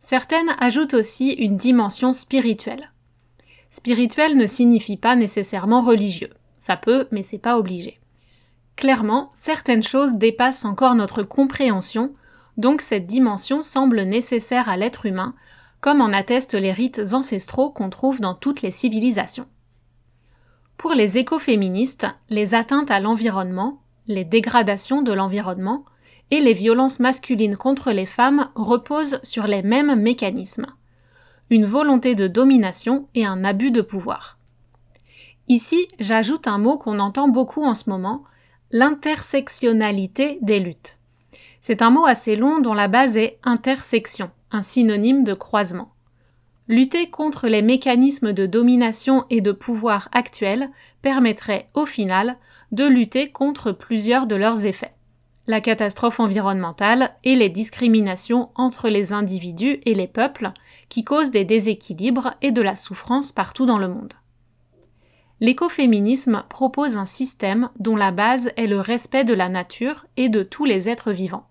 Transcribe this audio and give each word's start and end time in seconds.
Certaines 0.00 0.50
ajoutent 0.58 0.94
aussi 0.94 1.30
une 1.32 1.58
dimension 1.58 2.14
spirituelle. 2.14 2.90
Spirituel 3.68 4.36
ne 4.36 4.46
signifie 4.46 4.96
pas 4.96 5.14
nécessairement 5.14 5.82
religieux. 5.82 6.30
Ça 6.56 6.78
peut, 6.78 7.06
mais 7.12 7.22
c'est 7.22 7.38
pas 7.38 7.58
obligé. 7.58 8.00
Clairement, 8.76 9.30
certaines 9.34 9.82
choses 9.82 10.14
dépassent 10.14 10.64
encore 10.64 10.94
notre 10.94 11.22
compréhension, 11.22 12.14
donc 12.56 12.80
cette 12.80 13.06
dimension 13.06 13.62
semble 13.62 14.02
nécessaire 14.02 14.70
à 14.70 14.78
l'être 14.78 15.04
humain 15.04 15.34
comme 15.80 16.00
en 16.00 16.12
attestent 16.12 16.54
les 16.54 16.72
rites 16.72 17.00
ancestraux 17.12 17.70
qu'on 17.70 17.90
trouve 17.90 18.20
dans 18.20 18.34
toutes 18.34 18.62
les 18.62 18.70
civilisations. 18.70 19.46
Pour 20.76 20.94
les 20.94 21.18
écoféministes, 21.18 22.06
les 22.30 22.54
atteintes 22.54 22.90
à 22.90 23.00
l'environnement, 23.00 23.82
les 24.06 24.24
dégradations 24.24 25.02
de 25.02 25.12
l'environnement 25.12 25.84
et 26.30 26.40
les 26.40 26.54
violences 26.54 27.00
masculines 27.00 27.56
contre 27.56 27.92
les 27.92 28.06
femmes 28.06 28.50
reposent 28.54 29.20
sur 29.22 29.46
les 29.46 29.62
mêmes 29.62 29.94
mécanismes. 29.94 30.66
Une 31.50 31.66
volonté 31.66 32.14
de 32.14 32.28
domination 32.28 33.08
et 33.14 33.26
un 33.26 33.44
abus 33.44 33.72
de 33.72 33.82
pouvoir. 33.82 34.38
Ici, 35.48 35.88
j'ajoute 35.98 36.46
un 36.46 36.58
mot 36.58 36.78
qu'on 36.78 37.00
entend 37.00 37.28
beaucoup 37.28 37.64
en 37.64 37.74
ce 37.74 37.90
moment, 37.90 38.22
l'intersectionnalité 38.70 40.38
des 40.42 40.60
luttes. 40.60 40.98
C'est 41.60 41.82
un 41.82 41.90
mot 41.90 42.06
assez 42.06 42.36
long 42.36 42.60
dont 42.60 42.74
la 42.74 42.86
base 42.86 43.16
est 43.16 43.38
intersection, 43.42 44.30
un 44.52 44.62
synonyme 44.62 45.24
de 45.24 45.34
croisement. 45.34 45.92
Lutter 46.68 47.10
contre 47.10 47.48
les 47.48 47.62
mécanismes 47.62 48.32
de 48.32 48.46
domination 48.46 49.24
et 49.28 49.40
de 49.40 49.50
pouvoir 49.50 50.08
actuels 50.12 50.70
permettrait, 51.02 51.68
au 51.74 51.84
final, 51.84 52.36
de 52.70 52.84
lutter 52.84 53.32
contre 53.32 53.72
plusieurs 53.72 54.28
de 54.28 54.36
leurs 54.36 54.66
effets. 54.66 54.94
La 55.46 55.60
catastrophe 55.60 56.20
environnementale 56.20 57.16
et 57.24 57.34
les 57.34 57.48
discriminations 57.48 58.50
entre 58.54 58.88
les 58.88 59.12
individus 59.12 59.80
et 59.84 59.94
les 59.94 60.06
peuples 60.06 60.52
qui 60.88 61.04
causent 61.04 61.30
des 61.30 61.44
déséquilibres 61.44 62.34
et 62.42 62.52
de 62.52 62.62
la 62.62 62.76
souffrance 62.76 63.32
partout 63.32 63.66
dans 63.66 63.78
le 63.78 63.88
monde. 63.88 64.14
L'écoféminisme 65.40 66.44
propose 66.48 66.96
un 66.96 67.06
système 67.06 67.70
dont 67.78 67.96
la 67.96 68.12
base 68.12 68.50
est 68.56 68.66
le 68.66 68.80
respect 68.80 69.24
de 69.24 69.34
la 69.34 69.48
nature 69.48 70.06
et 70.16 70.28
de 70.28 70.42
tous 70.42 70.66
les 70.66 70.88
êtres 70.88 71.12
vivants 71.12 71.46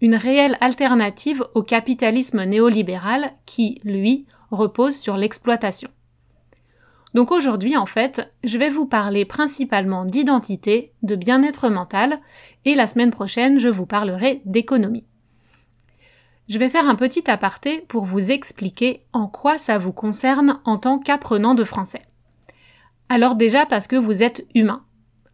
une 0.00 0.14
réelle 0.14 0.56
alternative 0.60 1.44
au 1.54 1.62
capitalisme 1.62 2.44
néolibéral 2.44 3.32
qui, 3.46 3.80
lui, 3.84 4.26
repose 4.50 4.96
sur 4.96 5.16
l'exploitation. 5.16 5.90
Donc 7.14 7.32
aujourd'hui, 7.32 7.76
en 7.76 7.86
fait, 7.86 8.32
je 8.44 8.58
vais 8.58 8.70
vous 8.70 8.86
parler 8.86 9.24
principalement 9.24 10.04
d'identité, 10.04 10.92
de 11.02 11.16
bien-être 11.16 11.68
mental, 11.68 12.20
et 12.64 12.74
la 12.74 12.86
semaine 12.86 13.10
prochaine, 13.10 13.58
je 13.58 13.68
vous 13.68 13.86
parlerai 13.86 14.42
d'économie. 14.44 15.06
Je 16.48 16.58
vais 16.58 16.70
faire 16.70 16.88
un 16.88 16.94
petit 16.94 17.30
aparté 17.30 17.84
pour 17.88 18.04
vous 18.04 18.30
expliquer 18.30 19.04
en 19.12 19.26
quoi 19.26 19.58
ça 19.58 19.78
vous 19.78 19.92
concerne 19.92 20.60
en 20.64 20.78
tant 20.78 20.98
qu'apprenant 20.98 21.54
de 21.54 21.64
français. 21.64 22.02
Alors 23.10 23.34
déjà 23.34 23.66
parce 23.66 23.86
que 23.86 23.96
vous 23.96 24.22
êtes 24.22 24.46
humain. 24.54 24.84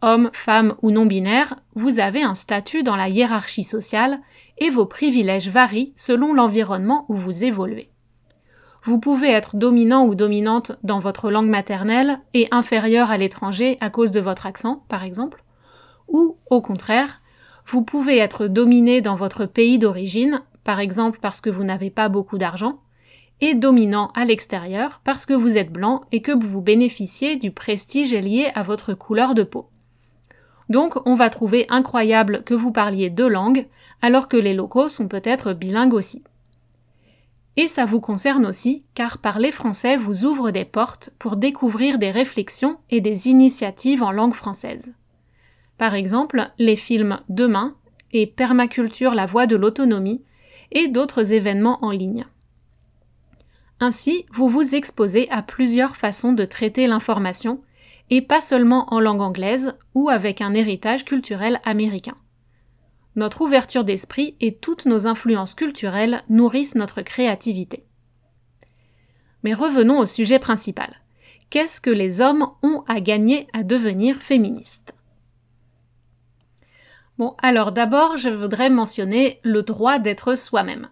Homme, 0.01 0.29
femme 0.33 0.75
ou 0.81 0.91
non-binaire, 0.91 1.55
vous 1.73 1.99
avez 1.99 2.21
un 2.21 2.35
statut 2.35 2.83
dans 2.83 2.97
la 2.97 3.07
hiérarchie 3.07 3.63
sociale 3.63 4.19
et 4.57 4.69
vos 4.69 4.85
privilèges 4.85 5.49
varient 5.49 5.93
selon 5.95 6.33
l'environnement 6.33 7.05
où 7.07 7.15
vous 7.15 7.43
évoluez. 7.43 7.89
Vous 8.85 8.99
pouvez 8.99 9.31
être 9.31 9.55
dominant 9.55 10.05
ou 10.05 10.13
dominante 10.13 10.73
dans 10.83 10.99
votre 10.99 11.31
langue 11.31 11.49
maternelle 11.49 12.19
et 12.35 12.47
inférieur 12.51 13.09
à 13.09 13.17
l'étranger 13.17 13.77
à 13.81 13.89
cause 13.89 14.11
de 14.11 14.19
votre 14.19 14.45
accent, 14.45 14.83
par 14.89 15.03
exemple, 15.03 15.43
ou 16.07 16.37
au 16.51 16.61
contraire, 16.61 17.19
vous 17.65 17.81
pouvez 17.81 18.19
être 18.19 18.45
dominé 18.45 19.01
dans 19.01 19.15
votre 19.15 19.47
pays 19.47 19.79
d'origine, 19.79 20.43
par 20.63 20.79
exemple 20.79 21.17
parce 21.19 21.41
que 21.41 21.49
vous 21.49 21.63
n'avez 21.63 21.89
pas 21.89 22.09
beaucoup 22.09 22.37
d'argent, 22.37 22.79
et 23.41 23.55
dominant 23.55 24.11
à 24.13 24.23
l'extérieur 24.23 25.01
parce 25.03 25.25
que 25.25 25.33
vous 25.33 25.57
êtes 25.57 25.71
blanc 25.71 26.03
et 26.11 26.21
que 26.21 26.31
vous 26.31 26.61
bénéficiez 26.61 27.37
du 27.37 27.49
prestige 27.49 28.13
lié 28.13 28.51
à 28.53 28.61
votre 28.61 28.93
couleur 28.93 29.33
de 29.33 29.41
peau. 29.41 29.67
Donc 30.69 30.95
on 31.07 31.15
va 31.15 31.31
trouver 31.31 31.65
incroyable 31.69 32.43
que 32.43 32.53
vous 32.53 32.71
parliez 32.71 33.09
deux 33.09 33.27
langues, 33.27 33.67
alors 34.03 34.27
que 34.27 34.37
les 34.37 34.53
locaux 34.53 34.89
sont 34.89 35.07
peut-être 35.07 35.53
bilingues 35.53 35.95
aussi. 35.95 36.23
Et 37.57 37.67
ça 37.67 37.85
vous 37.85 38.01
concerne 38.01 38.45
aussi, 38.45 38.83
car 38.95 39.19
parler 39.19 39.51
français 39.51 39.95
vous 39.95 40.25
ouvre 40.25 40.51
des 40.51 40.65
portes 40.65 41.11
pour 41.19 41.37
découvrir 41.37 41.97
des 41.97 42.11
réflexions 42.11 42.77
et 42.89 42.99
des 42.99 43.29
initiatives 43.29 44.03
en 44.03 44.11
langue 44.11 44.33
française. 44.33 44.93
Par 45.77 45.95
exemple, 45.95 46.49
les 46.57 46.75
films 46.75 47.19
Demain 47.29 47.75
et 48.11 48.27
Permaculture 48.27 49.13
la 49.13 49.25
voie 49.25 49.47
de 49.47 49.55
l'autonomie 49.55 50.21
et 50.71 50.87
d'autres 50.87 51.33
événements 51.33 51.79
en 51.83 51.91
ligne. 51.91 52.25
Ainsi, 53.79 54.25
vous 54.33 54.47
vous 54.47 54.75
exposez 54.75 55.29
à 55.31 55.41
plusieurs 55.41 55.95
façons 55.95 56.33
de 56.33 56.45
traiter 56.45 56.87
l'information 56.87 57.61
et 58.09 58.21
pas 58.21 58.41
seulement 58.41 58.93
en 58.93 58.99
langue 58.99 59.21
anglaise 59.21 59.75
ou 59.93 60.09
avec 60.09 60.41
un 60.41 60.53
héritage 60.53 61.05
culturel 61.05 61.59
américain. 61.63 62.15
Notre 63.15 63.41
ouverture 63.41 63.85
d'esprit 63.85 64.35
et 64.41 64.55
toutes 64.55 64.85
nos 64.85 65.07
influences 65.07 65.55
culturelles 65.55 66.21
nourrissent 66.29 66.75
notre 66.75 67.01
créativité. 67.01 67.85
Mais 69.43 69.53
revenons 69.53 69.99
au 69.99 70.05
sujet 70.05 70.39
principal. 70.39 71.01
Qu'est-ce 71.49 71.79
que 71.79 71.89
les 71.89 72.19
hommes 72.19 72.49
ont 72.63 72.83
à 72.87 72.99
gagner 72.99 73.47
à 73.53 73.63
devenir 73.63 74.17
féministes? 74.17 74.95
Bon, 77.17 77.35
alors 77.41 77.71
d'abord, 77.71 78.17
je 78.17 78.29
voudrais 78.29 78.69
mentionner 78.69 79.39
le 79.43 79.63
droit 79.63 79.99
d'être 79.99 80.35
soi-même. 80.35 80.89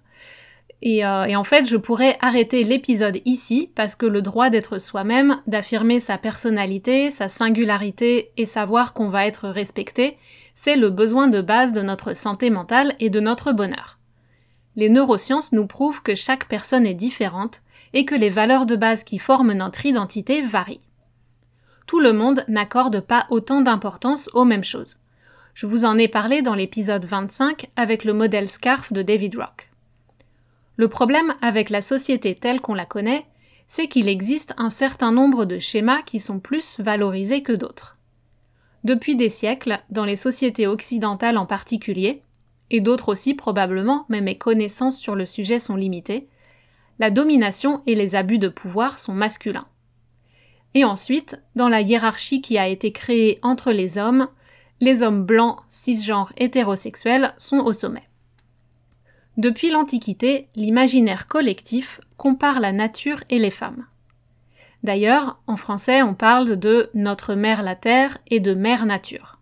Euh, 0.86 1.24
et, 1.26 1.36
en 1.36 1.44
fait, 1.44 1.68
je 1.68 1.78
pourrais 1.78 2.18
arrêter 2.20 2.64
l'épisode 2.64 3.20
ici 3.26 3.70
parce 3.74 3.96
que 3.96 4.06
le 4.06 4.22
droit 4.22 4.50
d'être 4.50 4.80
soi-même, 4.80 5.42
d'affirmer 5.48 6.00
sa 6.00 6.18
personnalité, 6.18 7.10
sa 7.10 7.30
singularité 7.30 8.32
et 8.36 8.46
savoir 8.46 8.94
qu'on 8.94 9.10
va 9.10 9.26
être 9.26 9.48
respecté, 9.48 10.18
c'est 10.54 10.76
le 10.76 10.90
besoin 10.90 11.28
de 11.28 11.42
base 11.42 11.72
de 11.72 11.82
notre 11.82 12.14
santé 12.14 12.50
mentale 12.50 12.96
et 13.00 13.10
de 13.10 13.20
notre 13.20 13.54
bonheur. 13.54 13.98
Les 14.76 14.90
neurosciences 14.90 15.54
nous 15.54 15.68
prouvent 15.68 16.02
que 16.02 16.16
chaque 16.16 16.48
personne 16.48 16.86
est 16.86 16.94
différente 16.94 17.62
et 17.94 18.06
que 18.06 18.16
les 18.16 18.30
valeurs 18.30 18.66
de 18.66 18.76
base 18.76 19.04
qui 19.04 19.20
forment 19.20 19.54
notre 19.54 19.86
identité 19.86 20.42
varient. 20.42 20.82
Tout 21.88 22.00
le 22.00 22.12
monde 22.12 22.44
n'accorde 22.48 23.00
pas 23.00 23.26
autant 23.30 23.62
d'importance 23.62 24.30
aux 24.34 24.46
mêmes 24.46 24.64
choses. 24.64 24.98
Je 25.54 25.68
vous 25.68 25.86
en 25.86 25.98
ai 25.98 26.08
parlé 26.08 26.42
dans 26.42 26.56
l'épisode 26.56 27.06
25 27.06 27.70
avec 27.76 28.04
le 28.04 28.14
modèle 28.14 28.50
SCARF 28.50 28.92
de 28.92 29.04
David 29.04 29.36
Rock. 29.36 29.73
Le 30.76 30.88
problème 30.88 31.36
avec 31.42 31.70
la 31.70 31.82
société 31.82 32.36
telle 32.36 32.62
qu'on 32.62 32.74
la 32.74 32.86
connaît, 32.86 33.26
c'est 33.68 33.88
qu'il 33.88 34.08
existe 34.08 34.54
un 34.58 34.70
certain 34.70 35.12
nombre 35.12 35.46
de 35.46 35.60
schémas 35.60 36.02
qui 36.02 36.20
sont 36.20 36.40
plus 36.40 36.80
valorisés 36.80 37.44
que 37.44 37.54
d'autres. 37.54 37.98
Depuis 38.84 39.16
des 39.16 39.30
siècles, 39.30 39.80
dans 39.90 40.06
les 40.06 40.16
sociétés 40.16 40.68
occidentales 40.68 41.38
en 41.38 41.46
particulier, 41.46 42.22
et 42.70 42.82
d'autres 42.82 43.10
aussi 43.10 43.34
probablement, 43.34 44.06
mais 44.10 44.22
mes 44.22 44.38
connaissances 44.38 45.00
sur 45.00 45.16
le 45.16 45.26
sujet 45.26 45.60
sont 45.60 45.76
limitées, 45.76 46.28
la 47.00 47.10
domination 47.10 47.82
et 47.86 47.96
les 47.96 48.16
abus 48.16 48.40
de 48.40 48.50
pouvoir 48.50 49.00
sont 49.00 49.14
masculins. 49.14 49.68
Et 50.74 50.84
ensuite, 50.84 51.40
dans 51.56 51.70
la 51.70 51.82
hiérarchie 51.82 52.42
qui 52.42 52.58
a 52.58 52.68
été 52.68 52.92
créée 52.92 53.40
entre 53.44 53.72
les 53.72 53.98
hommes, 53.98 54.28
les 54.82 55.04
hommes 55.04 55.24
blancs, 55.24 55.60
cisgenres, 55.70 56.34
hétérosexuels 56.38 57.34
sont 57.38 57.60
au 57.60 57.74
sommet. 57.74 58.04
Depuis 59.38 59.72
l'Antiquité, 59.72 60.48
l'imaginaire 60.56 61.28
collectif 61.28 62.00
compare 62.18 62.60
la 62.60 62.72
nature 62.72 63.24
et 63.30 63.40
les 63.40 63.52
femmes. 63.52 63.86
D'ailleurs, 64.84 65.40
en 65.48 65.58
français, 65.58 66.04
on 66.04 66.14
parle 66.14 66.58
de 66.58 66.90
notre 66.94 67.34
mère 67.34 67.64
la 67.64 67.76
terre 67.76 68.20
et 68.28 68.40
de 68.40 68.54
mère 68.54 68.86
nature. 68.86 69.40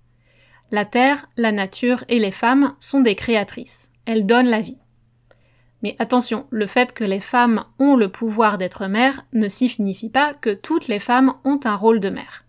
La 0.71 0.85
terre, 0.85 1.27
la 1.35 1.51
nature 1.51 2.05
et 2.07 2.19
les 2.19 2.31
femmes 2.31 2.73
sont 2.79 3.01
des 3.01 3.15
créatrices. 3.15 3.91
Elles 4.05 4.25
donnent 4.25 4.47
la 4.47 4.61
vie. 4.61 4.77
Mais 5.83 5.95
attention, 5.99 6.47
le 6.51 6.67
fait 6.67 6.93
que 6.93 7.03
les 7.03 7.19
femmes 7.19 7.65
ont 7.79 7.95
le 7.97 8.07
pouvoir 8.07 8.57
d'être 8.57 8.88
mères 8.88 9.25
ne 9.33 9.49
signifie 9.49 10.09
pas 10.09 10.33
que 10.33 10.53
toutes 10.53 10.88
les 10.88 10.99
femmes 10.99 11.33
ont 11.43 11.59
un 11.65 11.75
rôle 11.75 11.99
de 11.99 12.09
mère. 12.09 12.45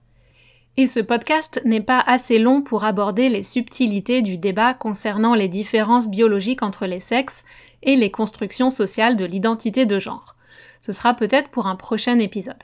Et 0.78 0.86
ce 0.86 1.00
podcast 1.00 1.60
n'est 1.66 1.82
pas 1.82 2.00
assez 2.00 2.38
long 2.38 2.62
pour 2.62 2.84
aborder 2.84 3.28
les 3.28 3.42
subtilités 3.42 4.22
du 4.22 4.38
débat 4.38 4.72
concernant 4.72 5.34
les 5.34 5.48
différences 5.48 6.08
biologiques 6.08 6.62
entre 6.62 6.86
les 6.86 7.00
sexes 7.00 7.44
et 7.82 7.94
les 7.94 8.10
constructions 8.10 8.70
sociales 8.70 9.16
de 9.16 9.26
l'identité 9.26 9.84
de 9.84 9.98
genre. 9.98 10.34
Ce 10.80 10.92
sera 10.92 11.12
peut-être 11.12 11.50
pour 11.50 11.66
un 11.66 11.76
prochain 11.76 12.18
épisode. 12.18 12.62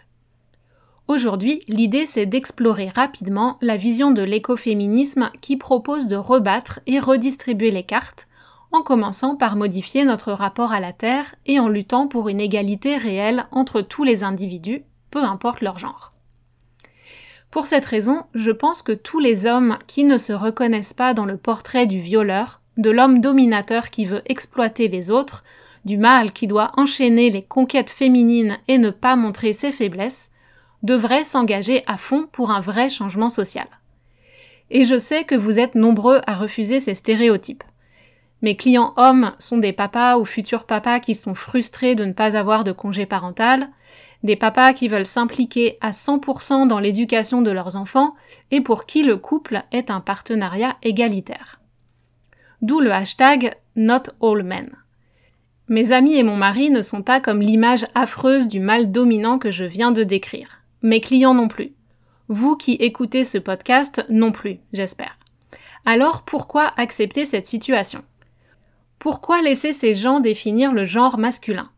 Aujourd'hui, 1.06 1.62
l'idée 1.68 2.06
c'est 2.06 2.24
d'explorer 2.24 2.88
rapidement 2.88 3.58
la 3.60 3.76
vision 3.76 4.10
de 4.10 4.22
l'écoféminisme 4.22 5.30
qui 5.42 5.58
propose 5.58 6.06
de 6.06 6.16
rebattre 6.16 6.80
et 6.86 7.00
redistribuer 7.00 7.70
les 7.70 7.82
cartes, 7.82 8.26
en 8.72 8.82
commençant 8.82 9.36
par 9.36 9.56
modifier 9.56 10.04
notre 10.04 10.32
rapport 10.32 10.72
à 10.72 10.80
la 10.80 10.94
Terre 10.94 11.34
et 11.44 11.60
en 11.60 11.68
luttant 11.68 12.08
pour 12.08 12.30
une 12.30 12.40
égalité 12.40 12.96
réelle 12.96 13.46
entre 13.50 13.82
tous 13.82 14.04
les 14.04 14.24
individus, 14.24 14.82
peu 15.10 15.22
importe 15.22 15.60
leur 15.60 15.78
genre. 15.78 16.12
Pour 17.50 17.66
cette 17.66 17.86
raison, 17.86 18.24
je 18.34 18.50
pense 18.50 18.82
que 18.82 18.92
tous 18.92 19.18
les 19.18 19.46
hommes 19.46 19.78
qui 19.86 20.04
ne 20.04 20.18
se 20.18 20.32
reconnaissent 20.32 20.94
pas 20.94 21.14
dans 21.14 21.24
le 21.24 21.36
portrait 21.36 21.86
du 21.86 21.98
violeur, 22.00 22.60
de 22.76 22.90
l'homme 22.90 23.20
dominateur 23.20 23.90
qui 23.90 24.04
veut 24.04 24.22
exploiter 24.26 24.88
les 24.88 25.10
autres, 25.10 25.44
du 25.84 25.96
mâle 25.96 26.32
qui 26.32 26.46
doit 26.46 26.72
enchaîner 26.76 27.30
les 27.30 27.42
conquêtes 27.42 27.90
féminines 27.90 28.58
et 28.68 28.78
ne 28.78 28.90
pas 28.90 29.16
montrer 29.16 29.52
ses 29.52 29.72
faiblesses, 29.72 30.30
devraient 30.82 31.24
s'engager 31.24 31.82
à 31.86 31.96
fond 31.96 32.28
pour 32.30 32.50
un 32.50 32.60
vrai 32.60 32.88
changement 32.88 33.30
social. 33.30 33.66
Et 34.70 34.84
je 34.84 34.98
sais 34.98 35.24
que 35.24 35.34
vous 35.34 35.58
êtes 35.58 35.74
nombreux 35.74 36.20
à 36.26 36.34
refuser 36.34 36.78
ces 36.78 36.94
stéréotypes. 36.94 37.64
Mes 38.42 38.56
clients 38.56 38.92
hommes 38.96 39.32
sont 39.38 39.58
des 39.58 39.72
papas 39.72 40.18
ou 40.18 40.24
futurs 40.24 40.64
papas 40.64 41.00
qui 41.00 41.14
sont 41.14 41.34
frustrés 41.34 41.94
de 41.94 42.04
ne 42.04 42.12
pas 42.12 42.36
avoir 42.36 42.62
de 42.62 42.72
congé 42.72 43.06
parental, 43.06 43.70
des 44.22 44.36
papas 44.36 44.72
qui 44.72 44.88
veulent 44.88 45.06
s'impliquer 45.06 45.78
à 45.80 45.90
100% 45.90 46.66
dans 46.66 46.80
l'éducation 46.80 47.42
de 47.42 47.50
leurs 47.50 47.76
enfants 47.76 48.14
et 48.50 48.60
pour 48.60 48.86
qui 48.86 49.02
le 49.02 49.16
couple 49.16 49.62
est 49.72 49.90
un 49.90 50.00
partenariat 50.00 50.76
égalitaire. 50.82 51.60
D'où 52.60 52.80
le 52.80 52.92
hashtag 52.92 53.52
Not 53.76 54.10
All 54.20 54.42
Men. 54.42 54.70
Mes 55.68 55.92
amis 55.92 56.16
et 56.16 56.22
mon 56.22 56.36
mari 56.36 56.70
ne 56.70 56.82
sont 56.82 57.02
pas 57.02 57.20
comme 57.20 57.40
l'image 57.40 57.86
affreuse 57.94 58.48
du 58.48 58.58
mal 58.58 58.90
dominant 58.90 59.38
que 59.38 59.50
je 59.50 59.64
viens 59.64 59.92
de 59.92 60.02
décrire. 60.02 60.62
Mes 60.82 61.00
clients 61.00 61.34
non 61.34 61.48
plus. 61.48 61.72
Vous 62.28 62.56
qui 62.56 62.72
écoutez 62.72 63.22
ce 63.22 63.38
podcast 63.38 64.04
non 64.08 64.32
plus, 64.32 64.58
j'espère. 64.72 65.18
Alors 65.84 66.22
pourquoi 66.22 66.72
accepter 66.76 67.24
cette 67.24 67.46
situation? 67.46 68.02
Pourquoi 68.98 69.42
laisser 69.42 69.72
ces 69.72 69.94
gens 69.94 70.20
définir 70.20 70.72
le 70.72 70.84
genre 70.84 71.18
masculin? 71.18 71.70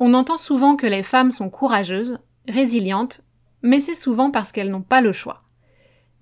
On 0.00 0.14
entend 0.14 0.36
souvent 0.36 0.76
que 0.76 0.86
les 0.86 1.02
femmes 1.02 1.30
sont 1.30 1.50
courageuses, 1.50 2.18
résilientes, 2.48 3.22
mais 3.62 3.80
c'est 3.80 3.94
souvent 3.94 4.30
parce 4.30 4.52
qu'elles 4.52 4.70
n'ont 4.70 4.82
pas 4.82 5.00
le 5.00 5.12
choix. 5.12 5.42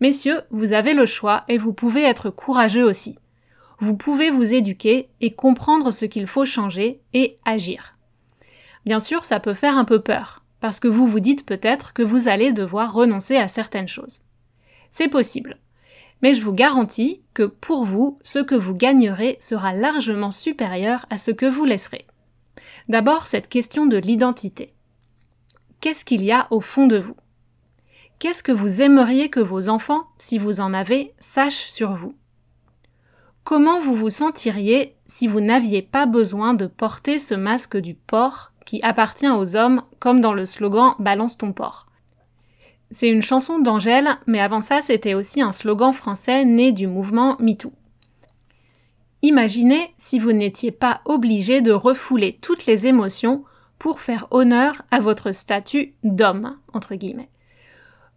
Messieurs, 0.00 0.43
vous 0.50 0.73
avez 0.73 0.94
le 0.94 1.06
choix 1.06 1.44
et 1.49 1.58
vous 1.58 1.73
pouvez 1.73 2.02
être 2.02 2.31
courageux 2.31 2.84
aussi. 2.84 3.19
Vous 3.78 3.96
pouvez 3.96 4.31
vous 4.31 4.55
éduquer 4.55 5.08
et 5.20 5.34
comprendre 5.34 5.90
ce 5.90 6.06
qu'il 6.06 6.26
faut 6.26 6.44
changer 6.44 7.00
et 7.12 7.38
agir. 7.44 7.96
Bien 8.84 9.00
sûr, 9.00 9.25
ça 9.25 9.40
peut 9.40 9.55
faire 9.55 9.76
un 9.76 9.84
peu 9.84 10.00
peur, 10.00 10.43
parce 10.61 10.81
que 10.81 10.88
vous 10.88 11.06
vous 11.06 11.20
dites 11.20 11.44
peut-être 11.44 11.93
que 11.93 12.02
vous 12.02 12.28
allez 12.28 12.52
devoir 12.52 12.93
renoncer 12.93 13.37
à 13.37 13.49
certaines 13.49 13.88
choses. 13.88 14.23
C'est 14.90 15.08
possible. 15.08 15.58
Mais 16.23 16.32
je 16.32 16.43
vous 16.43 16.55
garantis 16.55 17.20
que 17.34 17.43
pour 17.43 17.84
vous, 17.84 18.19
ce 18.23 18.38
que 18.38 18.55
vous 18.55 18.75
gagnerez 18.75 19.37
sera 19.40 19.75
largement 19.75 20.31
supérieur 20.31 21.05
à 21.11 21.19
ce 21.19 21.31
que 21.31 21.46
vous 21.46 21.67
laisserez. 21.67 22.06
D'abord, 22.88 23.27
cette 23.27 23.49
question 23.49 23.87
de 23.87 23.97
l'identité. 23.97 24.73
Qu'est-ce 25.81 26.05
qu'il 26.05 26.25
y 26.25 26.31
a 26.31 26.47
au 26.50 26.61
fond 26.61 26.87
de 26.87 26.99
vous? 26.99 27.17
Qu'est-ce 28.19 28.43
que 28.43 28.53
vous 28.53 28.81
aimeriez 28.81 29.29
que 29.29 29.41
vos 29.41 29.69
enfants, 29.69 30.05
si 30.19 30.38
vous 30.38 30.61
en 30.61 30.73
avez, 30.73 31.12
sachent 31.19 31.67
sur 31.67 31.93
vous? 31.93 32.15
Comment 33.44 33.81
vous 33.81 33.94
vous 33.94 34.11
sentiriez 34.11 34.97
si 35.06 35.27
vous 35.27 35.41
n'aviez 35.41 35.83
pas 35.83 36.06
besoin 36.06 36.55
de 36.55 36.67
porter 36.67 37.19
ce 37.19 37.35
masque 37.35 37.77
du 37.77 37.94
porc 37.94 38.53
qui 38.65 38.81
appartient 38.83 39.29
aux 39.29 39.56
hommes 39.56 39.83
comme 39.99 40.21
dans 40.21 40.33
le 40.33 40.47
slogan 40.47 40.94
Balance 40.99 41.38
ton 41.38 41.53
porc 41.53 41.87
C'est 42.91 43.09
une 43.09 43.23
chanson 43.23 43.61
d'Angèle, 43.61 44.09
mais 44.27 44.41
avant 44.41 44.61
ça 44.61 44.81
c'était 44.81 45.15
aussi 45.15 45.43
un 45.43 45.53
slogan 45.53 45.93
français 45.93 46.44
né 46.44 46.73
du 46.73 46.87
mouvement 46.87 47.37
MeToo. 47.38 47.73
Imaginez 49.26 49.92
si 49.99 50.21
vous 50.21 50.30
n'étiez 50.30 50.71
pas 50.71 51.00
obligé 51.04 51.61
de 51.61 51.73
refouler 51.73 52.38
toutes 52.40 52.64
les 52.64 52.87
émotions 52.87 53.42
pour 53.76 54.00
faire 54.00 54.28
honneur 54.30 54.83
à 54.92 55.00
votre 55.00 55.33
statut 55.33 55.95
d'homme, 56.04 56.56
entre 56.73 56.95
guillemets. 56.95 57.28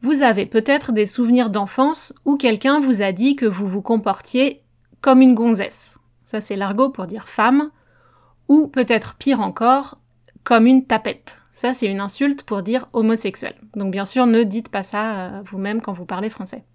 Vous 0.03 0.21
avez 0.21 0.45
peut-être 0.45 0.91
des 0.91 1.07
souvenirs 1.07 1.49
d'enfance 1.49 2.13
où 2.25 2.37
quelqu'un 2.37 2.79
vous 2.79 3.01
a 3.01 3.11
dit 3.11 3.35
que 3.35 3.47
vous 3.47 3.67
vous 3.67 3.81
comportiez 3.81 4.61
comme 5.01 5.23
une 5.23 5.33
gonzesse. 5.33 5.97
Ça 6.25 6.41
c'est 6.41 6.55
l'argot 6.55 6.91
pour 6.91 7.07
dire 7.07 7.27
femme. 7.27 7.71
Ou 8.47 8.67
peut-être 8.67 9.15
pire 9.15 9.41
encore, 9.41 9.97
comme 10.43 10.67
une 10.67 10.85
tapette. 10.85 11.41
Ça 11.51 11.73
c'est 11.73 11.87
une 11.87 12.01
insulte 12.01 12.43
pour 12.43 12.61
dire 12.61 12.87
homosexuel. 12.93 13.55
Donc 13.75 13.89
bien 13.89 14.05
sûr 14.05 14.27
ne 14.27 14.43
dites 14.43 14.69
pas 14.69 14.83
ça 14.83 15.15
euh, 15.15 15.41
vous-même 15.45 15.81
quand 15.81 15.93
vous 15.93 16.05
parlez 16.05 16.29
français. 16.29 16.65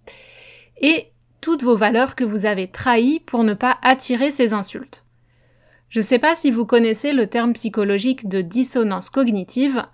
Et 0.81 1.13
toutes 1.45 1.61
vos 1.61 1.75
valeurs 1.75 2.15
que 2.15 2.23
vous 2.23 2.47
avez 2.47 2.71
trahies 2.71 3.19
pour 3.19 3.43
ne 3.43 3.53
pas 3.53 3.77
attirer 3.83 4.31
ces 4.31 4.53
insultes. 4.53 5.05
Je 5.89 5.99
ne 5.99 6.03
sais 6.03 6.17
pas 6.17 6.33
si 6.33 6.49
vous 6.49 6.65
connaissez 6.65 7.13
le 7.13 7.27
terme 7.27 7.53
psychologique 7.53 8.27
de 8.27 8.41
dissonance 8.41 9.11
cognitive, 9.11 9.85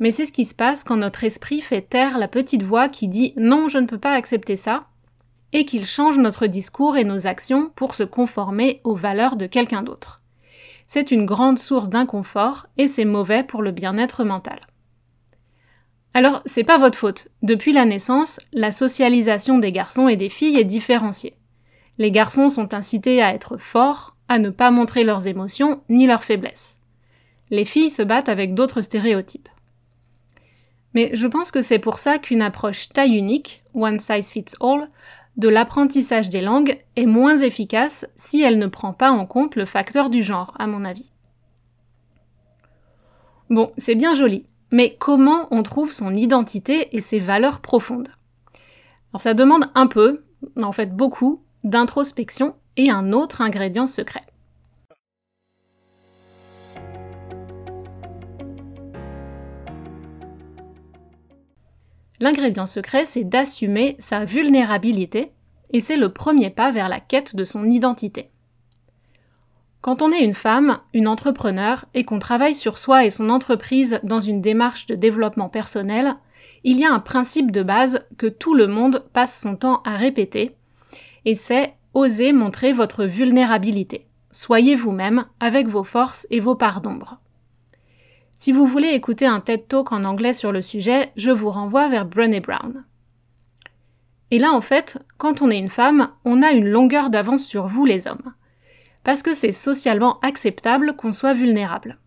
mais 0.00 0.10
c'est 0.10 0.26
ce 0.26 0.34
qui 0.34 0.44
se 0.44 0.54
passe 0.54 0.84
quand 0.84 0.98
notre 0.98 1.24
esprit 1.24 1.62
fait 1.62 1.80
taire 1.80 2.18
la 2.18 2.28
petite 2.28 2.62
voix 2.62 2.90
qui 2.90 3.08
dit 3.08 3.32
non, 3.38 3.68
je 3.68 3.78
ne 3.78 3.86
peux 3.86 3.96
pas 3.96 4.12
accepter 4.12 4.54
ça, 4.54 4.84
et 5.54 5.64
qu'il 5.64 5.86
change 5.86 6.18
notre 6.18 6.46
discours 6.46 6.98
et 6.98 7.04
nos 7.04 7.26
actions 7.26 7.70
pour 7.74 7.94
se 7.94 8.02
conformer 8.02 8.82
aux 8.84 8.94
valeurs 8.94 9.36
de 9.36 9.46
quelqu'un 9.46 9.82
d'autre. 9.82 10.20
C'est 10.86 11.10
une 11.10 11.24
grande 11.24 11.58
source 11.58 11.88
d'inconfort 11.88 12.66
et 12.76 12.86
c'est 12.86 13.06
mauvais 13.06 13.44
pour 13.44 13.62
le 13.62 13.70
bien-être 13.70 14.24
mental. 14.24 14.60
Alors, 16.14 16.42
c'est 16.44 16.64
pas 16.64 16.78
votre 16.78 16.98
faute. 16.98 17.28
Depuis 17.42 17.72
la 17.72 17.84
naissance, 17.84 18.38
la 18.52 18.70
socialisation 18.70 19.58
des 19.58 19.72
garçons 19.72 20.08
et 20.08 20.16
des 20.16 20.28
filles 20.28 20.58
est 20.58 20.64
différenciée. 20.64 21.34
Les 21.98 22.10
garçons 22.10 22.48
sont 22.48 22.74
incités 22.74 23.22
à 23.22 23.34
être 23.34 23.56
forts, 23.56 24.14
à 24.28 24.38
ne 24.38 24.50
pas 24.50 24.70
montrer 24.70 25.04
leurs 25.04 25.26
émotions 25.26 25.82
ni 25.88 26.06
leurs 26.06 26.24
faiblesses. 26.24 26.78
Les 27.50 27.64
filles 27.64 27.90
se 27.90 28.02
battent 28.02 28.28
avec 28.28 28.54
d'autres 28.54 28.82
stéréotypes. 28.82 29.48
Mais 30.94 31.10
je 31.14 31.26
pense 31.26 31.50
que 31.50 31.62
c'est 31.62 31.78
pour 31.78 31.98
ça 31.98 32.18
qu'une 32.18 32.42
approche 32.42 32.90
taille 32.90 33.16
unique, 33.16 33.62
one 33.74 33.98
size 33.98 34.30
fits 34.30 34.44
all, 34.60 34.88
de 35.38 35.48
l'apprentissage 35.48 36.28
des 36.28 36.42
langues 36.42 36.78
est 36.96 37.06
moins 37.06 37.38
efficace 37.38 38.06
si 38.16 38.42
elle 38.42 38.58
ne 38.58 38.66
prend 38.66 38.92
pas 38.92 39.10
en 39.10 39.24
compte 39.24 39.56
le 39.56 39.64
facteur 39.64 40.10
du 40.10 40.22
genre, 40.22 40.54
à 40.58 40.66
mon 40.66 40.84
avis. 40.84 41.10
Bon, 43.48 43.72
c'est 43.78 43.94
bien 43.94 44.12
joli, 44.12 44.44
mais 44.72 44.96
comment 44.98 45.46
on 45.50 45.62
trouve 45.62 45.92
son 45.92 46.14
identité 46.14 46.96
et 46.96 47.00
ses 47.00 47.18
valeurs 47.20 47.60
profondes? 47.60 48.08
Alors 49.12 49.20
ça 49.20 49.34
demande 49.34 49.66
un 49.74 49.86
peu, 49.86 50.24
en 50.60 50.72
fait 50.72 50.96
beaucoup, 50.96 51.42
d'introspection 51.62 52.56
et 52.76 52.90
un 52.90 53.12
autre 53.12 53.42
ingrédient 53.42 53.86
secret. 53.86 54.24
L'ingrédient 62.18 62.66
secret, 62.66 63.04
c'est 63.04 63.24
d'assumer 63.24 63.96
sa 63.98 64.24
vulnérabilité, 64.24 65.32
et 65.70 65.80
c'est 65.80 65.96
le 65.96 66.12
premier 66.12 66.50
pas 66.50 66.70
vers 66.70 66.88
la 66.88 67.00
quête 67.00 67.34
de 67.34 67.44
son 67.44 67.68
identité. 67.68 68.30
Quand 69.82 70.00
on 70.00 70.12
est 70.12 70.24
une 70.24 70.32
femme, 70.32 70.78
une 70.94 71.08
entrepreneur, 71.08 71.84
et 71.92 72.04
qu'on 72.04 72.20
travaille 72.20 72.54
sur 72.54 72.78
soi 72.78 73.04
et 73.04 73.10
son 73.10 73.28
entreprise 73.28 73.98
dans 74.04 74.20
une 74.20 74.40
démarche 74.40 74.86
de 74.86 74.94
développement 74.94 75.48
personnel, 75.48 76.14
il 76.62 76.78
y 76.78 76.84
a 76.84 76.92
un 76.92 77.00
principe 77.00 77.50
de 77.50 77.64
base 77.64 78.06
que 78.16 78.28
tout 78.28 78.54
le 78.54 78.68
monde 78.68 79.04
passe 79.12 79.42
son 79.42 79.56
temps 79.56 79.82
à 79.84 79.96
répéter, 79.96 80.54
et 81.24 81.34
c'est 81.34 81.74
oser 81.94 82.32
montrer 82.32 82.72
votre 82.72 83.04
vulnérabilité. 83.04 84.06
Soyez 84.30 84.76
vous-même 84.76 85.24
avec 85.40 85.66
vos 85.66 85.82
forces 85.82 86.28
et 86.30 86.38
vos 86.38 86.54
parts 86.54 86.80
d'ombre. 86.80 87.18
Si 88.36 88.52
vous 88.52 88.66
voulez 88.66 88.90
écouter 88.90 89.26
un 89.26 89.40
TED 89.40 89.66
Talk 89.66 89.90
en 89.90 90.04
anglais 90.04 90.32
sur 90.32 90.52
le 90.52 90.62
sujet, 90.62 91.10
je 91.16 91.32
vous 91.32 91.50
renvoie 91.50 91.88
vers 91.88 92.06
Brené 92.06 92.38
Brown. 92.38 92.84
Et 94.30 94.38
là, 94.38 94.52
en 94.52 94.60
fait, 94.60 94.98
quand 95.18 95.42
on 95.42 95.50
est 95.50 95.58
une 95.58 95.68
femme, 95.68 96.08
on 96.24 96.40
a 96.40 96.52
une 96.52 96.68
longueur 96.68 97.10
d'avance 97.10 97.44
sur 97.44 97.66
vous 97.66 97.84
les 97.84 98.06
hommes. 98.06 98.32
Parce 99.04 99.22
que 99.22 99.34
c'est 99.34 99.52
socialement 99.52 100.18
acceptable 100.20 100.94
qu'on 100.96 101.12
soit 101.12 101.34
vulnérable. 101.34 101.98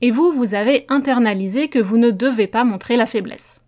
Et 0.00 0.10
vous, 0.10 0.32
vous 0.32 0.54
avez 0.54 0.86
internalisé 0.88 1.68
que 1.68 1.78
vous 1.78 1.96
ne 1.96 2.10
devez 2.10 2.46
pas 2.46 2.64
montrer 2.64 2.96
la 2.96 3.06
faiblesse. 3.06 3.64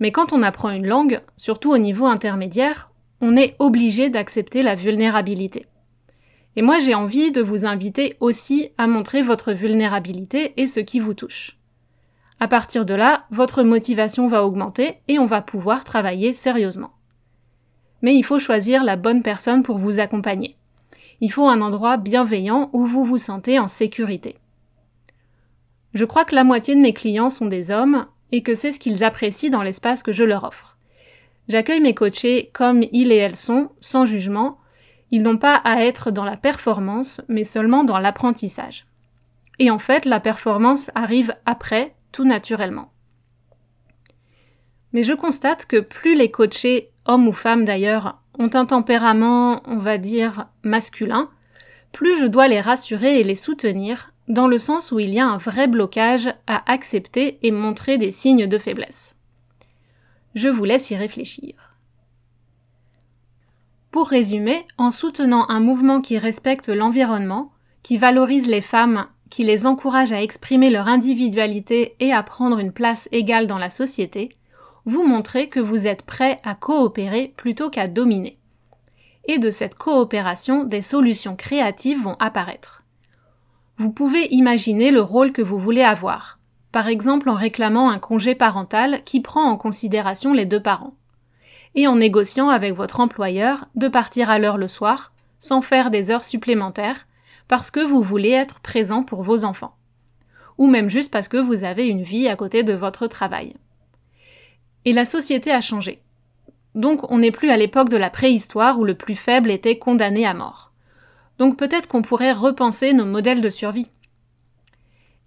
Mais 0.00 0.10
quand 0.10 0.32
on 0.32 0.42
apprend 0.42 0.70
une 0.70 0.86
langue, 0.86 1.20
surtout 1.36 1.70
au 1.70 1.78
niveau 1.78 2.06
intermédiaire, 2.06 2.90
on 3.20 3.36
est 3.36 3.54
obligé 3.58 4.10
d'accepter 4.10 4.62
la 4.62 4.74
vulnérabilité. 4.74 5.66
Et 6.56 6.62
moi 6.62 6.80
j'ai 6.80 6.94
envie 6.94 7.30
de 7.30 7.40
vous 7.40 7.64
inviter 7.64 8.16
aussi 8.20 8.70
à 8.78 8.86
montrer 8.86 9.22
votre 9.22 9.52
vulnérabilité 9.52 10.54
et 10.56 10.66
ce 10.66 10.80
qui 10.80 10.98
vous 10.98 11.14
touche. 11.14 11.56
À 12.40 12.48
partir 12.48 12.84
de 12.84 12.94
là, 12.94 13.26
votre 13.30 13.62
motivation 13.62 14.26
va 14.26 14.44
augmenter 14.44 14.98
et 15.06 15.20
on 15.20 15.26
va 15.26 15.40
pouvoir 15.40 15.84
travailler 15.84 16.32
sérieusement. 16.32 16.90
Mais 18.02 18.16
il 18.16 18.24
faut 18.24 18.40
choisir 18.40 18.82
la 18.82 18.96
bonne 18.96 19.22
personne 19.22 19.62
pour 19.62 19.78
vous 19.78 20.00
accompagner. 20.00 20.56
Il 21.22 21.30
faut 21.30 21.48
un 21.48 21.60
endroit 21.60 21.98
bienveillant 21.98 22.68
où 22.72 22.84
vous 22.84 23.04
vous 23.04 23.16
sentez 23.16 23.60
en 23.60 23.68
sécurité. 23.68 24.38
Je 25.94 26.04
crois 26.04 26.24
que 26.24 26.34
la 26.34 26.42
moitié 26.42 26.74
de 26.74 26.80
mes 26.80 26.92
clients 26.92 27.30
sont 27.30 27.46
des 27.46 27.70
hommes 27.70 28.06
et 28.32 28.42
que 28.42 28.56
c'est 28.56 28.72
ce 28.72 28.80
qu'ils 28.80 29.04
apprécient 29.04 29.48
dans 29.48 29.62
l'espace 29.62 30.02
que 30.02 30.10
je 30.10 30.24
leur 30.24 30.42
offre. 30.42 30.76
J'accueille 31.46 31.80
mes 31.80 31.94
coachés 31.94 32.50
comme 32.52 32.82
ils 32.90 33.12
et 33.12 33.16
elles 33.16 33.36
sont, 33.36 33.70
sans 33.80 34.04
jugement, 34.04 34.58
ils 35.12 35.22
n'ont 35.22 35.38
pas 35.38 35.54
à 35.54 35.84
être 35.84 36.10
dans 36.10 36.24
la 36.24 36.36
performance, 36.36 37.20
mais 37.28 37.44
seulement 37.44 37.84
dans 37.84 37.98
l'apprentissage. 38.00 38.84
Et 39.60 39.70
en 39.70 39.78
fait, 39.78 40.06
la 40.06 40.18
performance 40.18 40.90
arrive 40.96 41.32
après, 41.46 41.94
tout 42.10 42.24
naturellement. 42.24 42.90
Mais 44.92 45.04
je 45.04 45.12
constate 45.12 45.66
que 45.66 45.78
plus 45.78 46.16
les 46.16 46.32
coachés, 46.32 46.90
hommes 47.04 47.28
ou 47.28 47.32
femmes 47.32 47.64
d'ailleurs, 47.64 48.21
ont 48.38 48.50
un 48.54 48.66
tempérament, 48.66 49.62
on 49.66 49.78
va 49.78 49.98
dire, 49.98 50.46
masculin, 50.62 51.30
plus 51.92 52.18
je 52.18 52.26
dois 52.26 52.48
les 52.48 52.60
rassurer 52.60 53.20
et 53.20 53.24
les 53.24 53.36
soutenir, 53.36 54.12
dans 54.28 54.46
le 54.46 54.58
sens 54.58 54.92
où 54.92 55.00
il 55.00 55.12
y 55.12 55.20
a 55.20 55.26
un 55.26 55.36
vrai 55.36 55.66
blocage 55.66 56.28
à 56.46 56.70
accepter 56.72 57.38
et 57.42 57.50
montrer 57.50 57.98
des 57.98 58.10
signes 58.10 58.46
de 58.46 58.58
faiblesse. 58.58 59.16
Je 60.34 60.48
vous 60.48 60.64
laisse 60.64 60.90
y 60.90 60.96
réfléchir. 60.96 61.54
Pour 63.90 64.08
résumer, 64.08 64.64
en 64.78 64.90
soutenant 64.90 65.46
un 65.50 65.60
mouvement 65.60 66.00
qui 66.00 66.16
respecte 66.16 66.68
l'environnement, 66.68 67.52
qui 67.82 67.98
valorise 67.98 68.48
les 68.48 68.62
femmes, 68.62 69.06
qui 69.28 69.42
les 69.42 69.66
encourage 69.66 70.12
à 70.12 70.22
exprimer 70.22 70.70
leur 70.70 70.88
individualité 70.88 71.94
et 72.00 72.12
à 72.12 72.22
prendre 72.22 72.58
une 72.58 72.72
place 72.72 73.08
égale 73.12 73.46
dans 73.46 73.58
la 73.58 73.70
société, 73.70 74.30
vous 74.84 75.06
montrez 75.06 75.48
que 75.48 75.60
vous 75.60 75.86
êtes 75.86 76.02
prêt 76.02 76.36
à 76.44 76.54
coopérer 76.54 77.32
plutôt 77.36 77.70
qu'à 77.70 77.86
dominer. 77.86 78.38
Et 79.26 79.38
de 79.38 79.50
cette 79.50 79.76
coopération, 79.76 80.64
des 80.64 80.82
solutions 80.82 81.36
créatives 81.36 82.02
vont 82.02 82.16
apparaître. 82.18 82.82
Vous 83.76 83.90
pouvez 83.90 84.28
imaginer 84.32 84.90
le 84.90 85.00
rôle 85.00 85.32
que 85.32 85.42
vous 85.42 85.58
voulez 85.58 85.82
avoir, 85.82 86.38
par 86.72 86.88
exemple 86.88 87.28
en 87.28 87.34
réclamant 87.34 87.90
un 87.90 87.98
congé 87.98 88.34
parental 88.34 89.02
qui 89.04 89.20
prend 89.20 89.44
en 89.44 89.56
considération 89.56 90.32
les 90.32 90.46
deux 90.46 90.62
parents 90.62 90.94
et 91.74 91.86
en 91.86 91.96
négociant 91.96 92.48
avec 92.48 92.74
votre 92.74 93.00
employeur 93.00 93.66
de 93.74 93.88
partir 93.88 94.30
à 94.30 94.38
l'heure 94.38 94.58
le 94.58 94.68
soir, 94.68 95.12
sans 95.38 95.62
faire 95.62 95.90
des 95.90 96.10
heures 96.10 96.24
supplémentaires, 96.24 97.06
parce 97.48 97.70
que 97.70 97.80
vous 97.80 98.02
voulez 98.02 98.30
être 98.30 98.60
présent 98.60 99.02
pour 99.02 99.22
vos 99.22 99.44
enfants. 99.44 99.74
Ou 100.58 100.66
même 100.66 100.90
juste 100.90 101.10
parce 101.10 101.28
que 101.28 101.38
vous 101.38 101.64
avez 101.64 101.86
une 101.86 102.02
vie 102.02 102.28
à 102.28 102.36
côté 102.36 102.62
de 102.62 102.74
votre 102.74 103.06
travail. 103.06 103.54
Et 104.84 104.92
la 104.92 105.04
société 105.04 105.50
a 105.50 105.60
changé. 105.60 106.02
Donc 106.74 107.10
on 107.10 107.18
n'est 107.18 107.30
plus 107.30 107.50
à 107.50 107.56
l'époque 107.56 107.88
de 107.88 107.96
la 107.96 108.10
préhistoire 108.10 108.78
où 108.78 108.84
le 108.84 108.94
plus 108.94 109.14
faible 109.14 109.50
était 109.50 109.78
condamné 109.78 110.26
à 110.26 110.34
mort. 110.34 110.72
Donc 111.38 111.56
peut-être 111.56 111.88
qu'on 111.88 112.02
pourrait 112.02 112.32
repenser 112.32 112.92
nos 112.92 113.04
modèles 113.04 113.40
de 113.40 113.48
survie. 113.48 113.88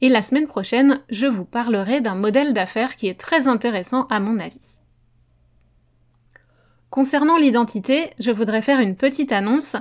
Et 0.01 0.09
la 0.09 0.21
semaine 0.21 0.47
prochaine, 0.47 1.01
je 1.09 1.25
vous 1.25 1.45
parlerai 1.45 2.01
d'un 2.01 2.15
modèle 2.15 2.53
d'affaires 2.53 2.95
qui 2.95 3.07
est 3.07 3.19
très 3.19 3.47
intéressant 3.47 4.05
à 4.09 4.19
mon 4.19 4.39
avis. 4.39 4.79
Concernant 6.89 7.38
l'identité, 7.38 8.12
je 8.19 8.31
voudrais 8.31 8.62
faire 8.62 8.79
une 8.79 8.95
petite 8.95 9.31
annonce 9.31 9.75
euh, 9.75 9.79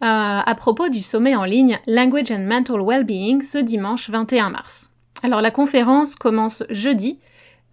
à 0.00 0.54
propos 0.56 0.88
du 0.88 1.00
sommet 1.00 1.34
en 1.34 1.44
ligne 1.44 1.78
Language 1.86 2.30
and 2.30 2.46
Mental 2.46 2.80
Wellbeing 2.80 3.42
ce 3.42 3.58
dimanche 3.58 4.10
21 4.10 4.50
mars. 4.50 4.92
Alors 5.22 5.40
la 5.40 5.50
conférence 5.50 6.16
commence 6.16 6.62
jeudi 6.70 7.18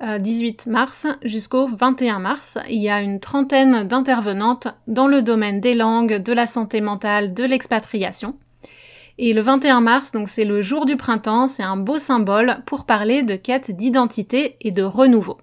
18 0.01 0.65
euh, 0.67 0.71
mars 0.71 1.07
jusqu'au 1.23 1.67
21 1.67 2.19
mars. 2.19 2.57
Il 2.69 2.81
y 2.81 2.89
a 2.89 3.01
une 3.01 3.19
trentaine 3.19 3.87
d'intervenantes 3.87 4.67
dans 4.87 5.07
le 5.07 5.21
domaine 5.21 5.59
des 5.59 5.73
langues, 5.73 6.21
de 6.21 6.33
la 6.33 6.45
santé 6.45 6.81
mentale, 6.81 7.33
de 7.33 7.43
l'expatriation. 7.43 8.35
Et 9.17 9.33
le 9.33 9.41
21 9.41 9.81
mars, 9.81 10.11
donc 10.13 10.29
c'est 10.29 10.45
le 10.45 10.61
jour 10.61 10.85
du 10.85 10.95
printemps, 10.95 11.47
c'est 11.47 11.63
un 11.63 11.75
beau 11.75 11.97
symbole 11.97 12.59
pour 12.65 12.85
parler 12.85 13.21
de 13.21 13.35
quête 13.35 13.71
d'identité 13.71 14.55
et 14.61 14.71
de 14.71 14.83
renouveau. 14.83 15.37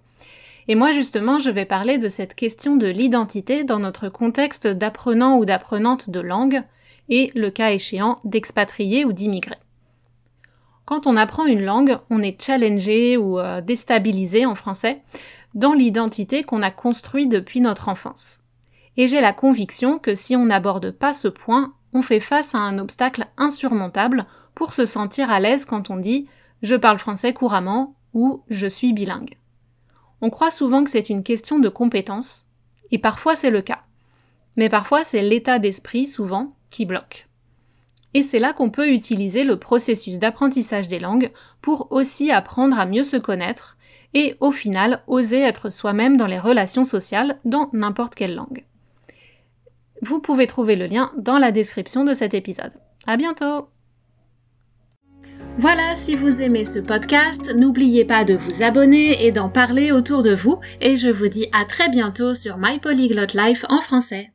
Et 0.68 0.74
moi 0.74 0.92
justement, 0.92 1.38
je 1.38 1.50
vais 1.50 1.66
parler 1.66 1.98
de 1.98 2.08
cette 2.08 2.34
question 2.34 2.76
de 2.76 2.86
l'identité 2.86 3.64
dans 3.64 3.78
notre 3.78 4.08
contexte 4.08 4.66
d'apprenant 4.66 5.36
ou 5.36 5.44
d'apprenante 5.44 6.08
de 6.08 6.20
langue 6.20 6.62
et, 7.10 7.30
le 7.34 7.50
cas 7.50 7.70
échéant, 7.70 8.16
d'expatrié 8.24 9.04
ou 9.04 9.12
d'immigré. 9.12 9.56
Quand 10.86 11.08
on 11.08 11.16
apprend 11.16 11.46
une 11.46 11.64
langue, 11.64 11.98
on 12.10 12.22
est 12.22 12.40
challengé 12.40 13.16
ou 13.16 13.40
euh, 13.40 13.60
déstabilisé 13.60 14.46
en 14.46 14.54
français 14.54 15.02
dans 15.54 15.72
l'identité 15.72 16.44
qu'on 16.44 16.62
a 16.62 16.70
construite 16.70 17.28
depuis 17.28 17.60
notre 17.60 17.88
enfance. 17.88 18.40
Et 18.96 19.08
j'ai 19.08 19.20
la 19.20 19.32
conviction 19.32 19.98
que 19.98 20.14
si 20.14 20.36
on 20.36 20.46
n'aborde 20.46 20.92
pas 20.92 21.12
ce 21.12 21.28
point, 21.28 21.74
on 21.92 22.02
fait 22.02 22.20
face 22.20 22.54
à 22.54 22.58
un 22.58 22.78
obstacle 22.78 23.26
insurmontable 23.36 24.26
pour 24.54 24.74
se 24.74 24.86
sentir 24.86 25.30
à 25.30 25.40
l'aise 25.40 25.64
quand 25.64 25.90
on 25.90 25.96
dit 25.96 26.28
je 26.62 26.76
parle 26.76 26.98
français 26.98 27.32
couramment 27.32 27.96
ou 28.14 28.42
je 28.48 28.68
suis 28.68 28.92
bilingue. 28.92 29.36
On 30.20 30.30
croit 30.30 30.52
souvent 30.52 30.84
que 30.84 30.90
c'est 30.90 31.10
une 31.10 31.22
question 31.22 31.58
de 31.58 31.68
compétence, 31.68 32.46
et 32.90 32.98
parfois 32.98 33.34
c'est 33.34 33.50
le 33.50 33.60
cas. 33.60 33.82
Mais 34.56 34.68
parfois 34.68 35.04
c'est 35.04 35.20
l'état 35.20 35.58
d'esprit, 35.58 36.06
souvent, 36.06 36.50
qui 36.70 36.86
bloque. 36.86 37.25
Et 38.16 38.22
c'est 38.22 38.38
là 38.38 38.54
qu'on 38.54 38.70
peut 38.70 38.88
utiliser 38.88 39.44
le 39.44 39.58
processus 39.58 40.18
d'apprentissage 40.18 40.88
des 40.88 40.98
langues 40.98 41.30
pour 41.60 41.88
aussi 41.90 42.30
apprendre 42.30 42.78
à 42.78 42.86
mieux 42.86 43.02
se 43.02 43.18
connaître 43.18 43.76
et 44.14 44.36
au 44.40 44.52
final 44.52 45.02
oser 45.06 45.40
être 45.40 45.68
soi-même 45.68 46.16
dans 46.16 46.26
les 46.26 46.38
relations 46.38 46.84
sociales 46.84 47.38
dans 47.44 47.68
n'importe 47.74 48.14
quelle 48.14 48.34
langue. 48.34 48.64
Vous 50.00 50.18
pouvez 50.18 50.46
trouver 50.46 50.76
le 50.76 50.86
lien 50.86 51.12
dans 51.18 51.36
la 51.36 51.52
description 51.52 52.04
de 52.04 52.14
cet 52.14 52.32
épisode. 52.32 52.72
À 53.06 53.18
bientôt! 53.18 53.68
Voilà, 55.58 55.94
si 55.94 56.14
vous 56.14 56.40
aimez 56.40 56.64
ce 56.64 56.78
podcast, 56.78 57.54
n'oubliez 57.54 58.06
pas 58.06 58.24
de 58.24 58.32
vous 58.32 58.62
abonner 58.62 59.26
et 59.26 59.30
d'en 59.30 59.50
parler 59.50 59.92
autour 59.92 60.22
de 60.22 60.34
vous, 60.34 60.58
et 60.80 60.96
je 60.96 61.08
vous 61.08 61.28
dis 61.28 61.48
à 61.52 61.66
très 61.66 61.90
bientôt 61.90 62.32
sur 62.32 62.56
My 62.56 62.78
Polyglot 62.78 63.34
Life 63.34 63.66
en 63.68 63.82
français. 63.82 64.30